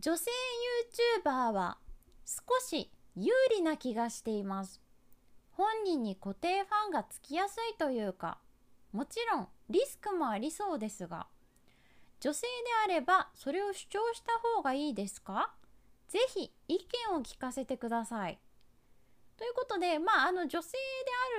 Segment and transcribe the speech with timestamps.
[0.00, 0.30] 女性
[1.22, 1.76] YouTuber は
[2.24, 4.80] 少し有利な気がしています
[5.50, 8.38] 本人に固定ファンがつきやすいというか
[8.92, 11.26] もちろんリスクもありそうですが
[12.18, 12.48] 女性で
[12.86, 15.52] あればそれを主張した方がいいですか？
[16.08, 16.78] ぜひ意
[17.10, 18.38] 見を聞かせてください。
[19.40, 20.76] ということで、まあ、あの女性で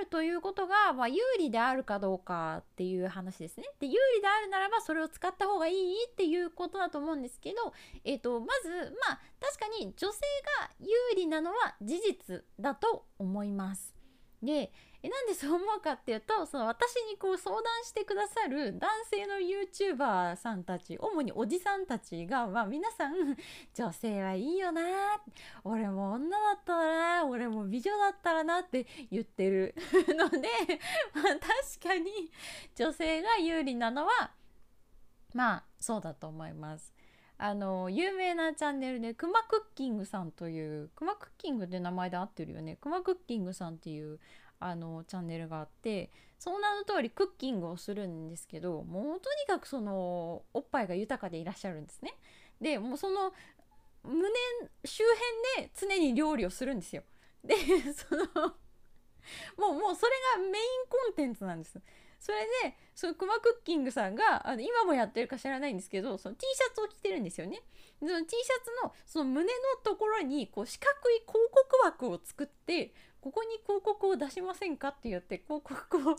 [0.00, 3.66] るということが、まあ、有利であるかどうかっていう話ですね。
[3.78, 7.72] で有利であるならばそれを使った方がいいっていうことだと思うんですけど、
[8.04, 10.18] えーと、まずまあ確かに女性
[10.60, 13.94] が有利なのは事実だと思います。
[14.42, 14.72] で
[15.04, 23.14] えなんでそう思うかっていうとその私にこう相談してくださる男性の YouTuber さんたち主におじさんたちが、まあ、皆さん
[23.74, 24.82] 女性はいいよな
[25.64, 29.74] 俺も女だったら俺も美女だったらなって言ってる
[30.08, 30.48] ので、
[31.14, 32.30] まあ、確かに
[32.76, 34.30] 女性が有利なのは
[35.34, 36.92] まあそうだと思います。
[37.38, 44.20] あの有名なチャンネルでクマクッキングさんというクマクッキングって名前で合ってるよねクマクッキングさんっていう
[44.60, 52.14] あのチャンネルがあってその名の通りクッキングをするんですけどもうとにかくそのおっぱいが豊かでいらっしゃるんですね。
[52.60, 53.32] でもうその
[54.04, 54.28] 胸
[54.84, 55.02] 周
[55.56, 57.02] 辺で常に料理をするんですよ。
[57.44, 57.56] で
[57.92, 58.24] その
[59.56, 60.54] もうもうそれがメイン
[60.88, 61.80] コンテンツなんです。
[62.22, 67.60] それでそのクマクッキングさんがあの今もやってるか知らないんですけどその T シャツを着てるんですよね。
[67.98, 69.50] その T シャツのその胸の
[69.82, 76.16] ところにこう四角い広告枠を作ってここに広告を出しませんかって言って広告を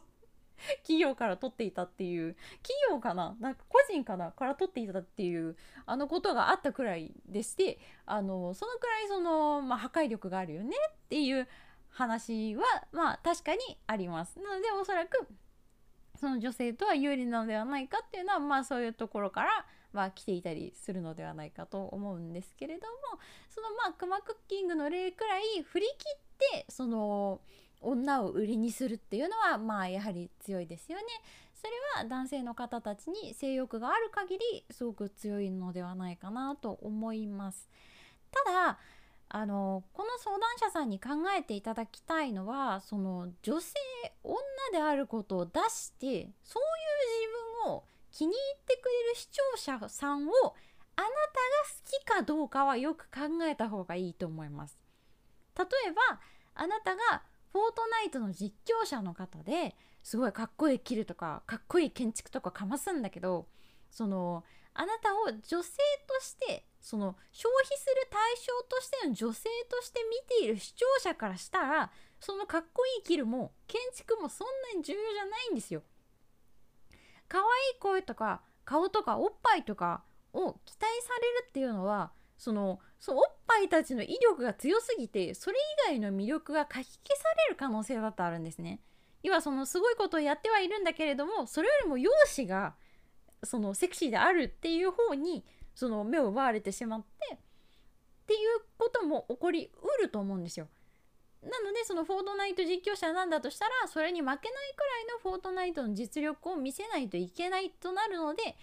[0.81, 3.37] 企業から取っていたっていう企業かな？
[3.39, 4.31] なんか個人かな？
[4.31, 11.47] から取っていたっていうあのことがあったくらいでしてあのそのくらいその、まあ、破壊力があるよねっていう
[11.89, 14.37] 話はまあ確かにあります。
[14.39, 15.27] なのでおそらく
[16.23, 25.91] その女性とは有利なのではないかっていうのはまあそういうところからまあ来ていたりするのではないかと思うんですけれどもそのまあクマクッキングの例くらい振り切
[26.55, 27.41] ってその
[27.81, 31.03] 女を売りにするっていうのはまあやはり強いですよね。
[31.53, 37.67] それは男性の方たちに性欲がある限りすごく強いのではないかなと思います。
[38.31, 38.79] ただ
[39.35, 43.73] あのこの相談者さんに考えていただきたいのはその女性
[44.23, 44.37] 女
[44.71, 50.29] であることを出してそういう自分を気に入ってくれる視聴者さんを
[50.95, 51.09] あなたが
[51.67, 54.77] 好きかどうかはよく考えた方がいいと思います。
[55.57, 56.19] 例えば
[56.53, 63.47] あなたがフォートナイトの実況者の方ですごいかっこいいキルとかかっこいい建築とかかますんだけど
[63.93, 64.43] その
[64.73, 65.71] あなたを女性
[66.07, 75.83] としてその消費する対象としての女性として見ている視聴者からしたらそのかっこいいキルも建築もそんなに重要じゃないんですよ。
[77.29, 88.79] 可愛い声とか顔とかおっぱいとかを期待されるっていうのはそのそのおっぱいたちの威力が強すぎてそれ以外の魅力がかき消される可能性だってあるんですね。
[89.21, 92.75] 要はそのすごいことをやってはいるんだけれどもそれよりも容姿が
[93.43, 95.43] そのセクシーであるっていう方に
[95.75, 97.37] その目を奪われてしまってっ
[98.25, 100.67] ていうことも起こりうると思うんですよ。
[101.41, 104.51] なのでそのフォートナイト実況者なんだとしたらそれに負けないくら
[105.01, 108.53] いのフォートナイトの実力を見せないといけないとなるので必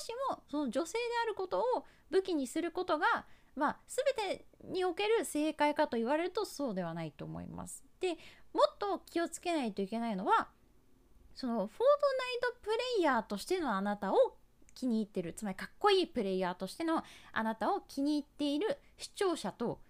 [0.00, 3.26] ずしもその女性であることを武器にすることが
[3.56, 7.84] まあ全てにおける正解かと言われるとそうではないと思います。
[8.00, 8.16] で
[8.54, 10.48] もっと気をつけないといけないのは
[11.34, 14.16] そのフォートナイトプレイヤーとしてのあなたを
[14.74, 17.02] 気に入ってるつまりかっこいいプレイヤーとしての
[17.32, 19.80] あなたを気に入っている視聴者と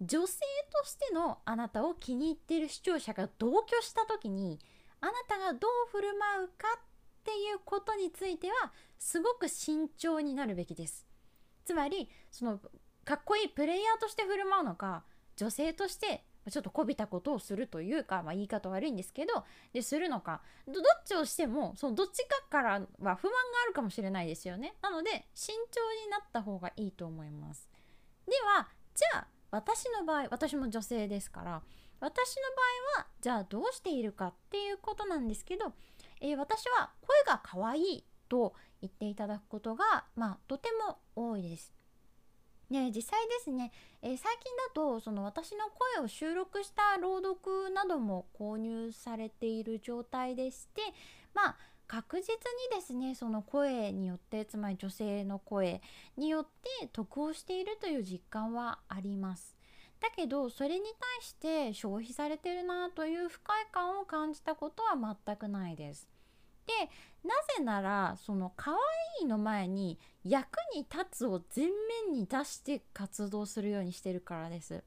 [0.00, 0.40] 女性
[0.82, 4.58] としてのあなたを気に入っている視聴者が同居した時に
[5.00, 6.80] あなたがどう振る舞うかっ
[7.24, 11.06] ていうことについてはすごく慎重になるべきです。
[11.64, 12.58] つまりその
[13.04, 15.04] かっこいいプレイヤーとして振る舞うのか
[15.36, 20.42] 女性としてちょっとこびたことをするというか、まあ、言い方悪いんですけどでするのか。
[20.66, 23.16] どっちをしてもそのどっちかからは不満が
[23.64, 24.74] あるかもしれないですよね。
[24.82, 27.68] なので慎重になった方がいいと思います。
[28.26, 31.62] ではじゃあ私の場合私も女性ですから
[32.00, 32.42] 私の
[32.96, 35.72] 場合はじゃあどうしているかっていうことなんですけど、
[36.20, 41.72] えー、私は声が可愛いと言っていただくことが、まあ、とても多いです。
[42.72, 43.70] ね、実際ですね、
[44.00, 45.66] えー、最近だとその私の
[45.96, 50.80] 声を収録した朗読なども購入されている状態でして
[51.34, 52.34] まあ確実に
[52.74, 55.82] ですねその声によってつまり女性の声
[56.16, 56.44] によっ
[56.80, 59.54] て得をしているという実感はあります。
[60.00, 66.08] だけどそれに対して消費されてるなという不快感を感じたことは全くないです。
[67.24, 68.78] なぜならその可愛
[69.22, 71.66] いの前に役に立つを前
[72.06, 74.82] 面に出して活動するようにしてるからです。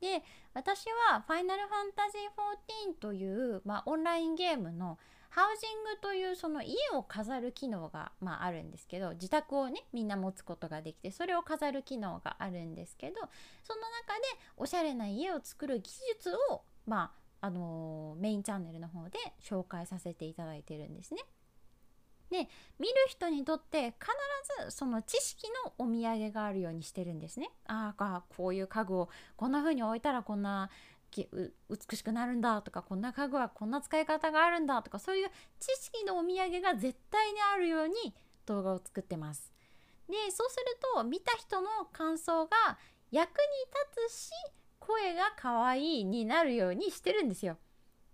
[0.00, 0.22] で
[0.54, 13.20] 私は「ファイナルファンタジー14」という、まあ、オンラインゲームのハウジングというその家を飾る機能が、まあ、あるんですけど自宅をねみんな持つことができてそれを飾る機能があるんですけど
[13.62, 14.22] その中で
[14.56, 21.20] おしゃれな家を作る技術を、まああの、メインチャンネルの方で紹介させていただいてるんですね。
[22.30, 22.48] で
[22.78, 24.06] 見る人にとって必
[24.66, 27.50] ずその知識のお土産があるようにしてるんですね。
[27.66, 30.70] ああこういう家具をこんな風に置いたらこんな
[31.12, 35.28] 美しくなるんだとかこんな家具はこんな使い方があるんだとかそういう
[35.58, 38.14] 知識のお土産が絶対にあるように
[38.46, 39.52] 動画を作ってます。
[40.08, 42.78] でそうすると見た人の感想が
[43.10, 43.34] 役に
[43.98, 44.30] 立つし
[44.90, 47.58] 声が可愛いになるようにしてるんですよ。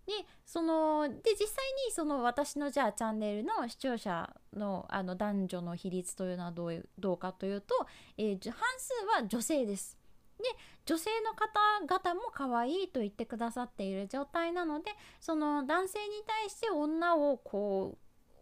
[0.06, 0.12] で
[0.44, 7.74] そので実際にその私のじゃあチャンネルの視聴者のあの男女の比率というのはどうどうかというと、
[8.16, 9.98] えー、半数は女性です。
[10.38, 10.44] で
[10.84, 17.98] 女性の方々も可愛いと言ってくださっている状態なのでその男性に対して女をこ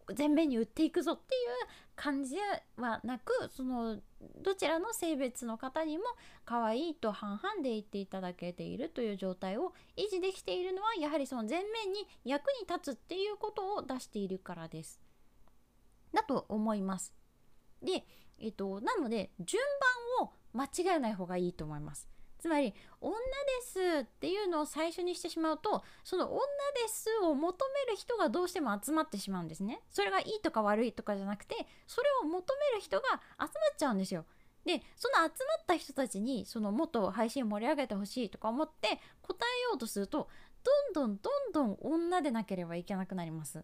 [0.07, 1.41] う前面に売っていくぞっていう
[1.95, 2.35] 感じ
[2.77, 3.97] はなくその
[4.41, 6.03] どちらの性別の方にも
[6.45, 14.99] 可愛いと半々で言っていただけているという状態を維持できているのはやはりその前面に役に立つっていうことを出しているからです。
[16.13, 17.13] だと思います。
[17.81, 18.05] で、
[18.39, 19.61] えっと、なので順
[20.19, 22.07] 番を間違えない方がいいと思います。
[22.45, 23.21] つまり「女で
[23.63, 26.39] す」っていうのを最初にしてしまうとその「女
[26.83, 29.81] です」を求める人がどうしても集まってしまうんですね。
[29.89, 31.55] それがいいとか悪いとかじゃなくて
[31.87, 33.49] それを求める人が集まっ
[33.79, 34.27] ちゃうんですよ。
[34.63, 40.29] でその集まった人たちにそのもっと配信を盛り上げてほしいとか思って答えようとすると
[40.63, 43.63] どんどんどんどん女でなければいけなくなります。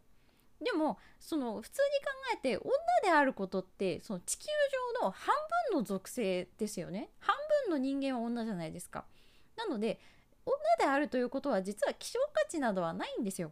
[0.60, 2.72] でもその普通に考えて女
[3.04, 4.46] であることってその地球
[5.00, 5.36] 上の半
[5.72, 7.36] 分の属性ですよね半
[7.72, 9.06] の人間は女じゃないですか。
[9.56, 10.00] なので
[10.46, 13.52] 女であるということは実は希少価値などはないんですよ。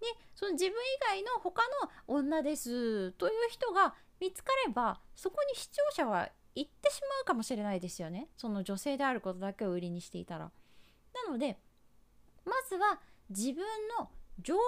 [0.00, 8.28] でその自分以外の他の女ですという人が見つかればそこに視聴者は行ってしまうかもしれないですよね。
[8.36, 10.50] その女性であることだけを売りにしていたら。
[11.26, 11.58] なので
[12.44, 13.64] まずは自分
[13.98, 14.10] の
[14.40, 14.62] 情報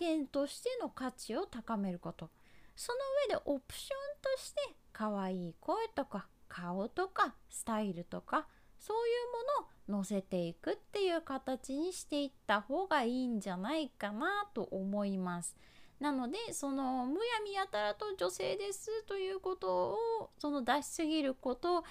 [0.00, 2.30] 源としての価値を高めること。
[2.76, 2.98] その
[3.28, 4.60] 上でオプションとして
[4.92, 8.46] 可愛い声とか顔とかスタイルとか
[8.78, 9.10] そうい
[9.88, 15.56] うものを載せていくっていう形にしていった方がいいんじゃないかなと思います。
[16.00, 19.90] なのでそのむやみやたらと女性ですということ
[20.22, 21.82] をその出しすぎることは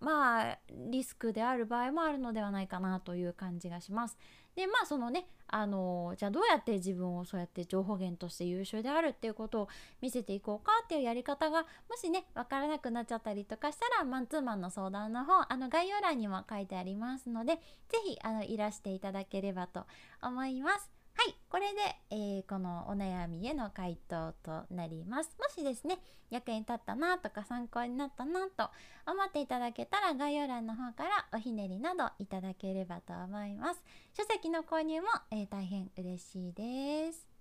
[0.00, 4.16] まあリスクである場合もあるのではないかなという感じがします。
[4.54, 9.68] でまあそのねあのじゃあどうやって自分をそうやって情報源として優秀であるっていうことを
[10.00, 17.58] 見せていこうかっていうやり方がもしね分からなくなっちゃったりとかしたらマンツーマンの相談の方あの概要欄にも書いてありますので
[17.88, 19.86] 是非いらしていただければと
[20.22, 20.93] 思います。
[21.16, 21.80] はい、これで、
[22.10, 25.30] えー、このお悩みへの回答となります。
[25.38, 25.98] もしですね、
[26.30, 28.68] 役に立ったなとか参考になったなと
[29.06, 33.82] 思っていただけたら概要欄の方からおひねりなどいただければと思います。
[34.12, 37.33] 書籍の購入も、えー、大変嬉しいです。